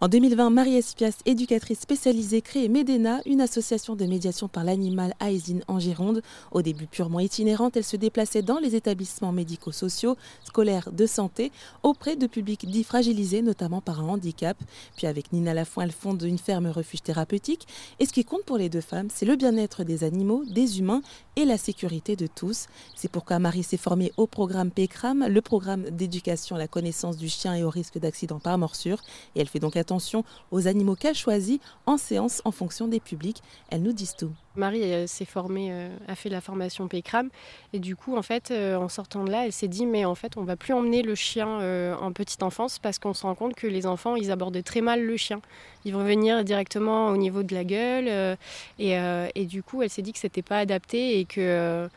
[0.00, 5.26] En 2020, Marie Espias, éducatrice spécialisée, crée Medena, une association de médiation par l'animal à
[5.66, 6.22] en Gironde.
[6.52, 11.50] Au début purement itinérante, elle se déplaçait dans les établissements médico-sociaux, scolaires, de santé,
[11.82, 14.56] auprès de publics dits fragilisés, notamment par un handicap.
[14.96, 17.66] Puis avec Nina Lafont, elle fonde une ferme refuge thérapeutique.
[17.98, 21.02] Et ce qui compte pour les deux femmes, c'est le bien-être des animaux, des humains
[21.34, 22.66] et la sécurité de tous.
[22.94, 27.28] C'est pourquoi Marie s'est formée au programme PECRAM, le programme d'éducation à la connaissance du
[27.28, 29.02] chien et au risque d'accident par morsure.
[29.34, 33.42] Et elle fait donc attention aux animaux qu'elle choisit en séance en fonction des publics.
[33.70, 34.32] Elles nous disent tout.
[34.54, 37.30] Marie s'est formée, euh, a fait la formation PECRAM
[37.72, 40.16] et du coup en fait euh, en sortant de là elle s'est dit mais en
[40.16, 43.36] fait on va plus emmener le chien euh, en petite enfance parce qu'on se rend
[43.36, 45.40] compte que les enfants ils abordent très mal le chien.
[45.84, 48.36] Ils vont venir directement au niveau de la gueule
[48.78, 48.98] et,
[49.34, 51.88] et, du coup elle s'est dit que c'était pas adapté et que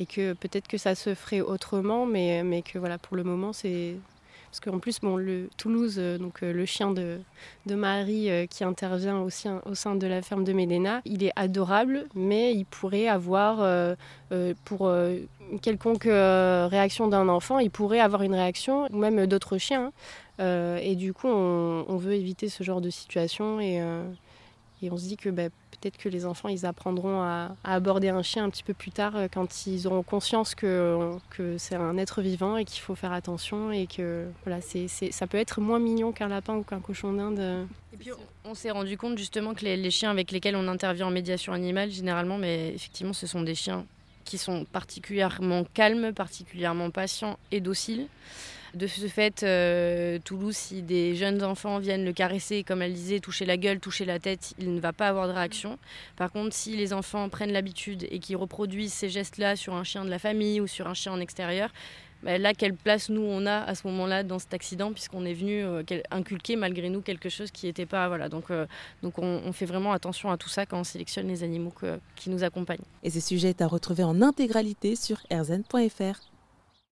[0.00, 3.52] et que peut-être que ça se ferait autrement mais, mais que voilà pour le moment
[3.52, 3.96] c'est
[4.54, 7.18] parce qu'en plus, bon, le Toulouse, euh, donc euh, le chien de,
[7.66, 12.04] Marie euh, qui intervient aussi au sein de la ferme de Médéna, il est adorable,
[12.14, 13.66] mais il pourrait avoir,
[14.64, 14.92] pour
[15.60, 19.90] quelconque réaction d'un enfant, il pourrait avoir une réaction, ou même d'autres chiens.
[20.38, 20.76] Hein.
[20.80, 23.82] et du coup, on, veut éviter ce genre de situation et,
[24.84, 28.22] et on se dit que bah, peut-être que les enfants, ils apprendront à, aborder un
[28.22, 31.16] chien un petit peu plus tard euh, quand ils auront conscience que,
[31.58, 35.60] c'est un être vivant et qu'il faut faire attention et que voilà, ça peut être
[35.60, 37.66] moins mignon qu'un lapin ou qu'un cochon d'Inde.
[37.92, 38.10] Et puis
[38.44, 41.52] on s'est rendu compte justement que les, les, chiens avec lesquels on intervient en médiation
[41.52, 43.84] animale, généralement, mais effectivement, ce sont des chiens
[44.24, 48.08] qui sont particulièrement calmes, particulièrement patients et dociles.
[48.74, 53.20] De ce fait, euh, Toulouse, si des jeunes enfants viennent le caresser, comme elle disait,
[53.20, 55.78] toucher la gueule, toucher la tête, il ne va pas avoir de réaction.
[56.16, 60.04] Par contre, si les enfants prennent l'habitude et qu'ils reproduisent ces gestes-là sur un chien
[60.04, 61.70] de la famille ou sur un chien en extérieur,
[62.24, 65.34] bah, là, quelle place nous on a à ce moment-là dans cet accident, puisqu'on est
[65.34, 68.08] venu euh, inculquer malgré nous quelque chose qui n'était pas.
[68.08, 68.66] Voilà, donc, euh,
[69.04, 71.72] donc on, fait vraiment attention à tout ça quand on sélectionne les animaux
[72.16, 72.84] qui nous accompagnent.
[73.04, 76.33] Et ce sujet est à retrouver en intégralité sur erzen.fr.